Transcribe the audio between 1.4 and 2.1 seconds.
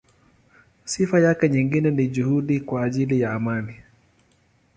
nyingine ni